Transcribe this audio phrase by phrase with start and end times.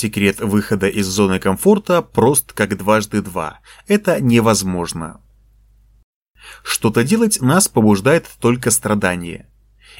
[0.00, 3.58] Секрет выхода из зоны комфорта прост как дважды два.
[3.88, 5.20] Это невозможно.
[6.62, 9.50] Что-то делать нас побуждает только страдание.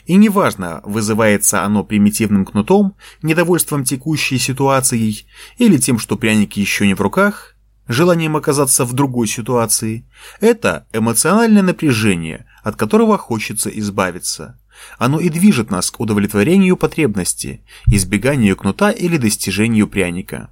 [0.07, 5.27] И неважно, вызывается оно примитивным кнутом, недовольством текущей ситуацией,
[5.57, 7.57] или тем, что пряники еще не в руках,
[7.89, 10.05] желанием оказаться в другой ситуации,
[10.41, 14.59] это эмоциональное напряжение, от которого хочется избавиться.
[14.99, 20.51] Оно и движет нас к удовлетворению потребности, избеганию кнута или достижению пряника.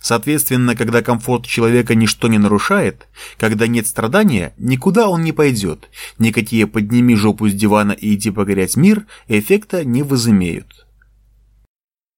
[0.00, 6.66] Соответственно, когда комфорт человека ничто не нарушает, когда нет страдания, никуда он не пойдет, никакие
[6.66, 10.86] «подними жопу с дивана и иди погорять мир» эффекта не возымеют.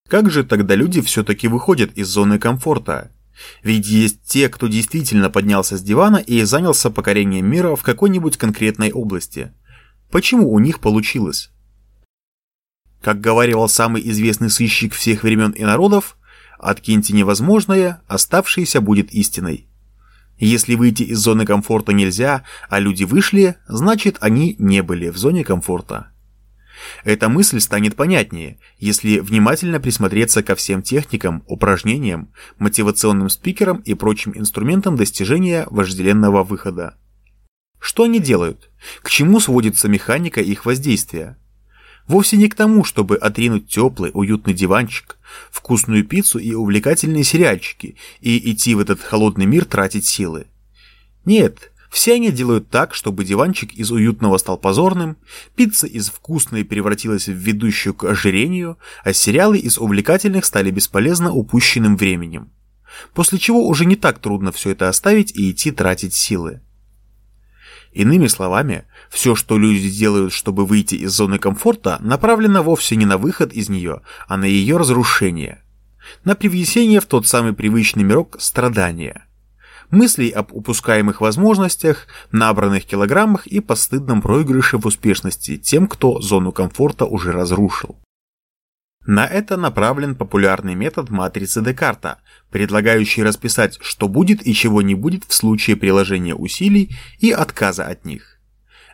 [0.09, 3.10] Как же тогда люди все-таки выходят из зоны комфорта?
[3.62, 8.93] Ведь есть те, кто действительно поднялся с дивана и занялся покорением мира в какой-нибудь конкретной
[8.93, 9.53] области.
[10.11, 11.51] Почему у них получилось?
[13.03, 16.16] Как говаривал самый известный сыщик всех времен и народов,
[16.59, 19.68] откиньте невозможное, оставшееся будет истиной.
[20.38, 25.45] Если выйти из зоны комфорта нельзя, а люди вышли, значит они не были в зоне
[25.45, 26.13] комфорта.
[27.05, 34.33] Эта мысль станет понятнее, если внимательно присмотреться ко всем техникам, упражнениям, мотивационным спикерам и прочим
[34.35, 36.97] инструментам достижения вожделенного выхода.
[37.79, 38.71] Что они делают?
[39.03, 41.39] К чему сводится механика их воздействия?
[42.07, 45.17] Вовсе не к тому, чтобы отринуть теплый, уютный диванчик,
[45.51, 50.47] вкусную пиццу и увлекательные сериальчики и идти в этот холодный мир тратить силы.
[51.25, 55.16] Нет, все они делают так, чтобы диванчик из уютного стал позорным,
[55.57, 61.96] пицца из вкусной превратилась в ведущую к ожирению, а сериалы из увлекательных стали бесполезно упущенным
[61.96, 62.52] временем.
[63.13, 66.61] После чего уже не так трудно все это оставить и идти тратить силы.
[67.93, 73.19] Иными словами, все, что люди делают, чтобы выйти из зоны комфорта, направлено вовсе не на
[73.19, 75.65] выход из нее, а на ее разрушение.
[76.22, 79.27] На привнесение в тот самый привычный мирок страдания.
[79.91, 87.06] Мыслей об упускаемых возможностях, набранных килограммах и постыдном проигрыше в успешности тем, кто зону комфорта
[87.06, 87.99] уже разрушил.
[89.05, 92.21] На это направлен популярный метод матрицы Декарта,
[92.51, 98.05] предлагающий расписать, что будет и чего не будет в случае приложения усилий и отказа от
[98.05, 98.39] них.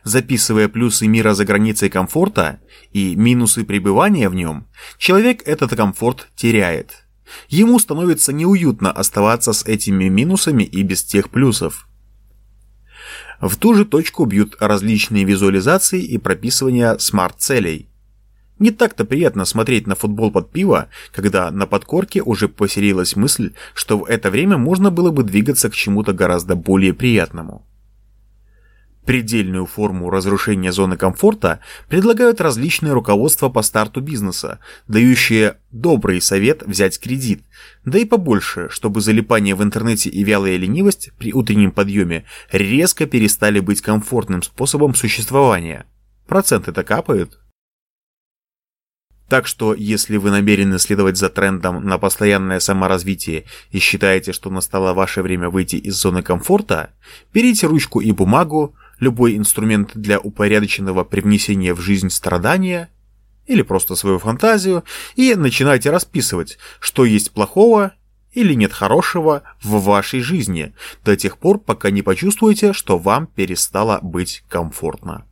[0.03, 7.06] Записывая плюсы мира за границей комфорта и минусы пребывания в нем, человек этот комфорт теряет.
[7.49, 11.87] Ему становится неуютно оставаться с этими минусами и без тех плюсов.
[13.39, 17.89] В ту же точку бьют различные визуализации и прописывания смарт-целей–
[18.59, 23.99] не так-то приятно смотреть на футбол под пиво, когда на подкорке уже поселилась мысль, что
[23.99, 27.67] в это время можно было бы двигаться к чему-то гораздо более приятному.
[29.07, 34.59] Предельную форму разрушения зоны комфорта предлагают различные руководства по старту бизнеса,
[34.89, 37.41] дающие добрый совет взять кредит,
[37.85, 43.61] да и побольше, чтобы залипание в интернете и вялая ленивость при утреннем подъеме резко перестали
[43.61, 45.85] быть комфортным способом существования.
[46.27, 47.39] Проценты-то капают.
[49.29, 54.93] Так что, если вы намерены следовать за трендом на постоянное саморазвитие и считаете, что настало
[54.93, 56.91] ваше время выйти из зоны комфорта,
[57.33, 62.89] берите ручку и бумагу, любой инструмент для упорядоченного привнесения в жизнь страдания
[63.45, 64.83] или просто свою фантазию
[65.15, 67.93] и начинайте расписывать, что есть плохого
[68.33, 73.99] или нет хорошего в вашей жизни до тех пор, пока не почувствуете, что вам перестало
[74.01, 75.26] быть комфортно.